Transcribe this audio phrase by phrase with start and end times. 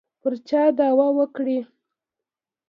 [0.21, 1.59] پر چا دعوه وکړي.